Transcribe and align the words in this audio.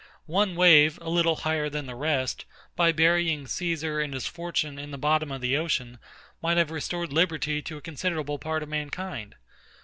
One 0.25 0.55
wave, 0.55 0.97
a 0.99 1.11
little 1.11 1.35
higher 1.45 1.69
than 1.69 1.85
the 1.85 1.93
rest, 1.93 2.45
by 2.75 2.91
burying 2.91 3.45
CAESAR 3.45 3.99
and 4.03 4.15
his 4.15 4.25
fortune 4.25 4.79
in 4.79 4.89
the 4.89 4.97
bottom 4.97 5.31
of 5.31 5.41
the 5.41 5.55
ocean, 5.57 5.99
might 6.41 6.57
have 6.57 6.71
restored 6.71 7.13
liberty 7.13 7.61
to 7.61 7.77
a 7.77 7.81
considerable 7.81 8.39
part 8.39 8.63
of 8.63 8.69
mankind. 8.69 9.35